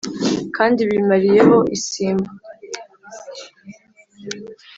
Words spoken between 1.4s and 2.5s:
ho isimbo